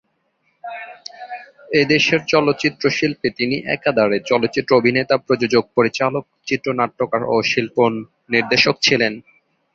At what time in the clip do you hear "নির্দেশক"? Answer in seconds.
8.33-8.75